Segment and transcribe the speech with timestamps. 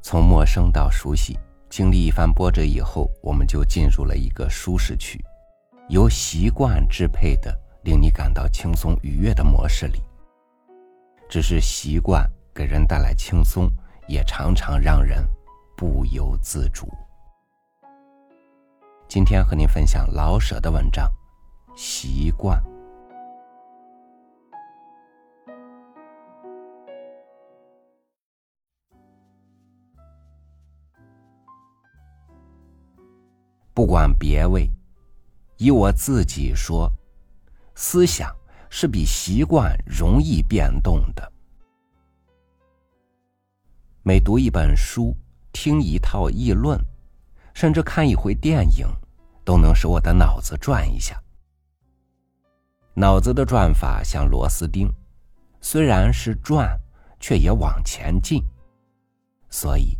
[0.00, 1.38] 从陌生到熟悉，
[1.68, 5.22] 经历一番波折以后，我们就进入了一个舒适区，
[5.88, 10.02] 由习惯支配的令你感到轻松愉悦的模式里。
[11.28, 13.70] 只是习惯给人带来轻松，
[14.06, 15.22] 也常常让人
[15.76, 16.88] 不由自主。
[19.06, 21.06] 今天和您分享老舍的文章
[21.76, 22.58] 《习惯》。
[33.78, 34.68] 不管别位，
[35.56, 36.92] 以我自己说，
[37.76, 38.28] 思想
[38.68, 41.32] 是比习惯容易变动的。
[44.02, 45.16] 每读一本书，
[45.52, 46.76] 听一套议论，
[47.54, 48.84] 甚至看一回电影，
[49.44, 51.16] 都能使我的脑子转一下。
[52.94, 54.92] 脑子的转法像螺丝钉，
[55.60, 56.76] 虽然是转，
[57.20, 58.42] 却也往前进。
[59.50, 59.96] 所以，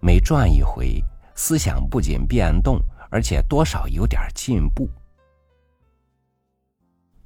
[0.00, 1.02] 每转一回，
[1.34, 2.80] 思想不仅变动。
[3.16, 4.86] 而且多少有点进步。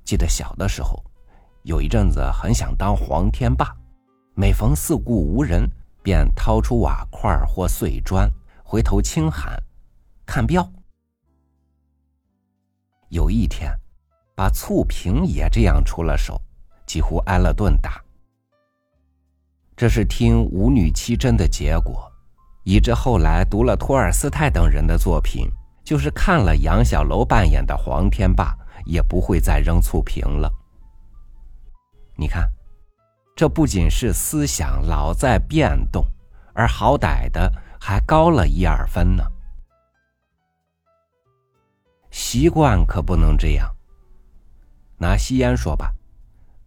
[0.04, 1.02] 记得小的时候，
[1.64, 3.76] 有一阵子很想当黄天霸，
[4.36, 5.68] 每逢四顾无人，
[6.00, 8.30] 便掏出瓦块或碎砖，
[8.62, 9.60] 回头轻喊
[10.24, 10.64] ：“看镖。”
[13.10, 13.76] 有一天，
[14.36, 16.40] 把醋瓶也这样出了手，
[16.86, 18.00] 几乎挨了顿打。
[19.76, 22.08] 这是听舞女七真的结果，
[22.62, 25.50] 以致后来读了托尔斯泰等人的作品。
[25.90, 30.48] 就是看了杨小楼扮演的黄天霸，也不会再扔醋瓶了。
[32.14, 32.48] 你看，
[33.34, 36.06] 这不仅是思想老在变动，
[36.54, 39.24] 而好歹的还高了一二分呢。
[42.12, 43.68] 习惯可不能这样。
[44.96, 45.92] 拿吸烟说吧，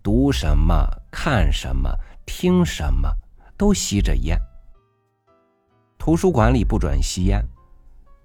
[0.03, 1.89] 读什么、看什么、
[2.25, 3.09] 听什么，
[3.55, 4.37] 都吸着烟。
[5.97, 7.41] 图书馆里不准吸烟。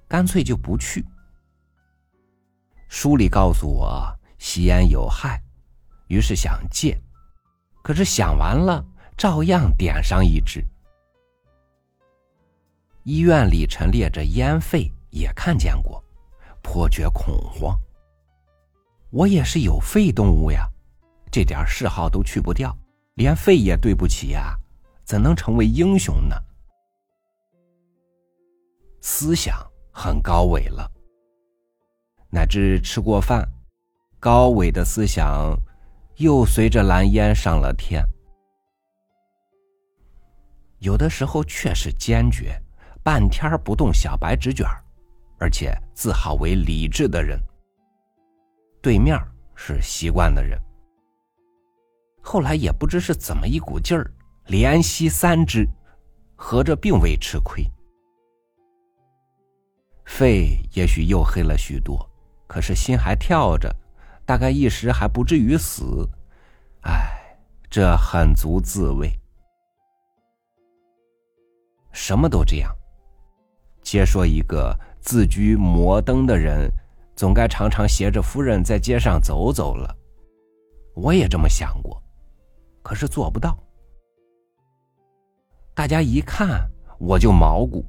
[0.09, 1.05] 干脆就不去。
[2.89, 5.43] 书里告诉我吸烟有害，
[6.07, 6.99] 于是想戒，
[7.83, 8.83] 可是想完了
[9.17, 10.65] 照样点上一支。
[13.03, 16.03] 医院里陈列着烟肺，也看见过，
[16.63, 17.79] 颇觉恐慌。
[19.11, 20.67] 我也是有肺动物呀，
[21.31, 22.75] 这点嗜好都去不掉，
[23.15, 24.55] 连肺也对不起呀，
[25.05, 26.37] 怎能成为英雄呢？
[29.03, 29.55] 思想。
[30.01, 30.89] 很高伟了，
[32.31, 33.45] 乃至吃过饭，
[34.21, 35.59] 高伟的思想
[36.19, 38.01] 又随着蓝烟上了天。
[40.79, 42.57] 有的时候却是坚决，
[43.03, 44.65] 半天不动小白纸卷
[45.37, 47.37] 而且自号为理智的人。
[48.81, 49.21] 对面
[49.57, 50.57] 是习惯的人，
[52.23, 54.09] 后来也不知是怎么一股劲儿，
[54.47, 55.69] 连吸三支，
[56.37, 57.69] 合着并未吃亏。
[60.09, 62.11] 肺也许又黑了许多，
[62.47, 63.73] 可是心还跳着，
[64.25, 66.09] 大概一时还不至于死。
[66.81, 67.37] 唉，
[67.71, 69.13] 这很足自慰。
[71.93, 72.75] 什么都这样。
[73.83, 76.69] 接说一个自居摩登的人，
[77.15, 79.95] 总该常常携着夫人在街上走走了。
[80.95, 82.03] 我也这么想过，
[82.83, 83.57] 可是做不到。
[85.75, 86.69] 大家一看
[86.99, 87.85] 我就毛骨。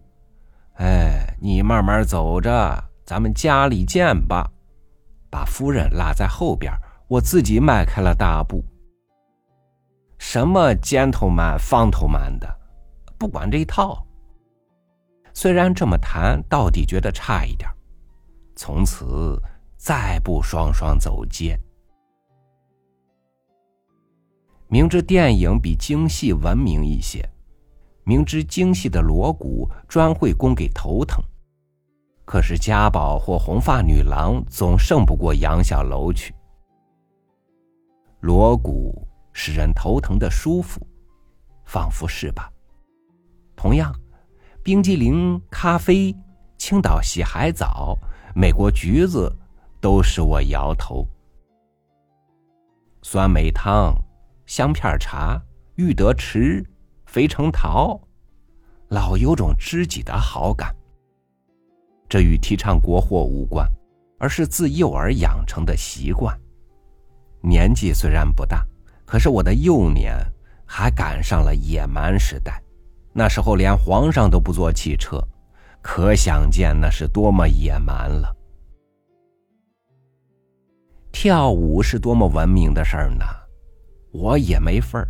[0.79, 4.49] 哎，你慢慢走着，咱们家里见吧。
[5.29, 6.73] 把夫人拉在后边，
[7.09, 8.63] 我自己迈开了大步。
[10.17, 12.47] 什么尖头蛮、方头蛮的，
[13.17, 14.05] 不管这一套。
[15.33, 17.69] 虽然这么谈，到底觉得差一点。
[18.55, 19.37] 从此
[19.75, 21.59] 再不双双走街。
[24.69, 27.29] 明知电影比京戏文明一些。
[28.09, 31.23] 明知精细的锣鼓专会供给头疼，
[32.25, 36.33] 可是家宝或红发女郎总胜不过杨小楼去。
[38.21, 40.81] 锣鼓使人头疼的舒服，
[41.65, 42.51] 仿佛是吧？
[43.55, 43.93] 同样，
[44.63, 46.11] 冰激凌、咖啡、
[46.57, 47.95] 青岛洗海澡、
[48.33, 49.31] 美国橘子，
[49.79, 51.07] 都使我摇头。
[53.03, 53.93] 酸梅汤、
[54.47, 55.39] 香片茶、
[55.75, 56.65] 玉德池。
[57.19, 57.99] 肥成桃，
[58.87, 60.73] 老有种知己的好感。
[62.07, 63.69] 这与提倡国货无关，
[64.17, 66.33] 而是自幼儿养成的习惯。
[67.41, 68.65] 年纪虽然不大，
[69.05, 70.15] 可是我的幼年
[70.65, 72.63] 还赶上了野蛮时代。
[73.11, 75.21] 那时候连皇上都不坐汽车，
[75.81, 78.33] 可想见那是多么野蛮了。
[81.11, 83.25] 跳舞是多么文明的事儿呢？
[84.13, 85.09] 我也没份儿。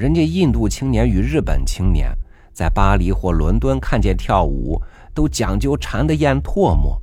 [0.00, 2.10] 人家印度青年与日本青年
[2.54, 4.80] 在巴黎或伦敦看见跳舞，
[5.12, 6.98] 都讲究馋得咽唾沫。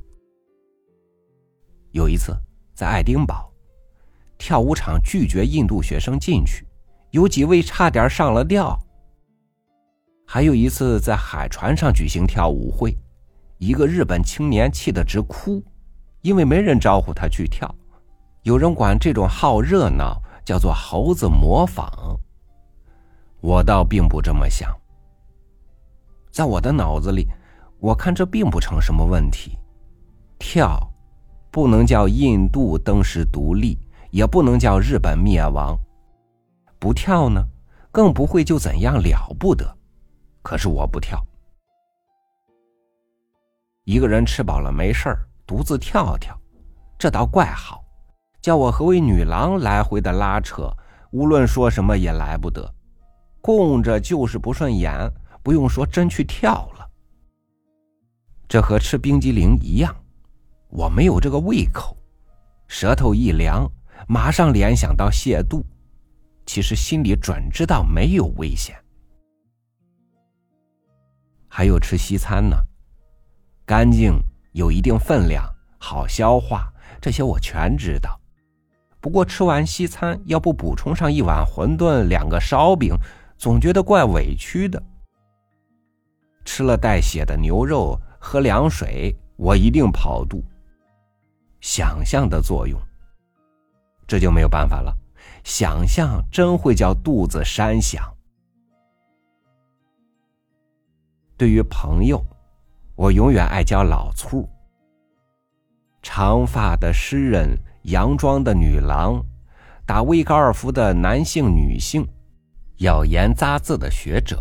[1.92, 2.36] 有一次
[2.74, 3.52] 在爱丁堡，
[4.36, 6.66] 跳舞场拒绝印度学生进去，
[7.12, 8.76] 有几位差点上了吊。
[10.26, 12.98] 还有一次在海船上举行跳舞会，
[13.58, 15.62] 一个日本青年气得直哭，
[16.22, 17.72] 因为没人招呼他去跳。
[18.42, 21.88] 有人管这种好热闹叫做“猴子模仿”，
[23.40, 24.74] 我倒并不这么想。
[26.30, 27.26] 在我的脑子里，
[27.80, 29.58] 我看这并不成什么问题。
[30.38, 30.78] 跳，
[31.50, 33.78] 不能叫印度登时独立，
[34.10, 35.76] 也不能叫日本灭亡。
[36.78, 37.44] 不跳呢，
[37.90, 39.76] 更不会就怎样了不得。
[40.42, 41.20] 可是我不跳，
[43.84, 46.38] 一个人吃饱了没事儿，独自跳跳，
[46.96, 47.84] 这倒怪好。
[48.40, 50.72] 叫我和位女郎来回的拉扯，
[51.10, 52.72] 无论说什么也来不得，
[53.40, 54.92] 供着就是不顺眼。
[55.40, 56.86] 不用说，真去跳了。
[58.46, 59.96] 这和吃冰激凌一样，
[60.68, 61.96] 我没有这个胃口，
[62.66, 63.66] 舌头一凉，
[64.06, 65.62] 马上联想到亵渎，
[66.44, 68.76] 其实心里准知道没有危险。
[71.48, 72.56] 还有吃西餐呢，
[73.64, 74.20] 干净，
[74.52, 76.70] 有一定分量，好消化，
[77.00, 78.20] 这些我全知道。
[79.00, 82.94] 不过吃完西餐要不补充上一碗馄饨、两个烧饼，
[83.38, 84.82] 总觉得怪委屈的。
[86.44, 90.42] 吃了带血的牛肉，喝凉水，我一定跑肚。
[91.60, 92.80] 想象的作用，
[94.06, 94.92] 这就没有办法了。
[95.44, 98.02] 想象真会叫肚子山响。
[101.36, 102.24] 对于朋友，
[102.96, 104.48] 我永远爱叫老粗。
[106.02, 109.22] 长发的诗人，洋装的女郎，
[109.86, 112.06] 打威高尔夫的男性、女性，
[112.78, 114.40] 咬言扎字的学者，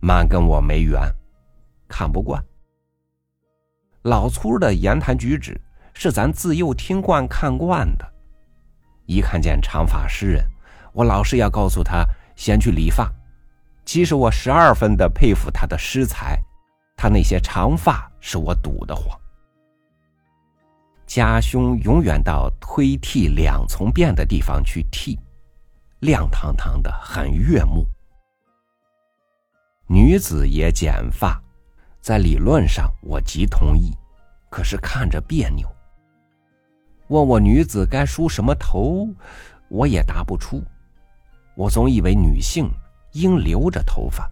[0.00, 0.98] 满跟我没缘，
[1.86, 2.42] 看不惯。
[4.02, 5.60] 老粗的言谈举止
[5.92, 8.12] 是咱自幼听惯、看惯的，
[9.04, 10.42] 一看见长发诗人，
[10.94, 12.06] 我老是要告诉他
[12.36, 13.12] 先去理发。
[13.84, 16.40] 即使我十二分的佩服他的诗才，
[16.96, 19.14] 他那些长发是我堵得慌。
[21.06, 25.18] 家兄永远到推剃两从便的地方去剃，
[26.02, 27.86] 亮堂堂的，很悦目。
[29.86, 31.40] 女子也剪发，
[32.00, 33.96] 在理论上我极同意，
[34.50, 35.64] 可是看着别扭。
[37.06, 39.06] 问我女子该梳什么头，
[39.68, 40.60] 我也答不出。
[41.54, 42.68] 我总以为女性。
[43.12, 44.26] 应留着头发。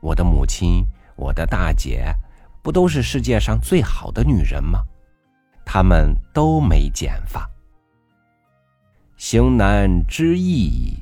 [0.00, 0.84] 我的母亲，
[1.16, 2.14] 我的大姐，
[2.62, 4.84] 不都是世界上最好的女人吗？
[5.64, 7.49] 她们都没剪发。
[9.20, 10.94] 行难知易，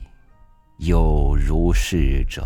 [0.78, 2.44] 有如是者。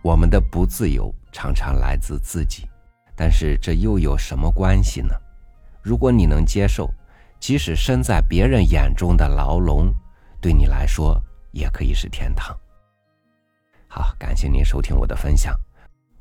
[0.00, 2.66] 我们的不自由常常来自自己，
[3.14, 5.14] 但是这又有什么关系呢？
[5.82, 6.90] 如果你能接受，
[7.38, 9.92] 即使身在别人眼中的牢笼，
[10.40, 12.58] 对你来说也可以是天堂。
[13.96, 15.56] 好，感谢您收听我的分享，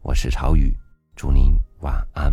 [0.04, 0.72] 我是朝宇，
[1.16, 2.32] 祝您晚安，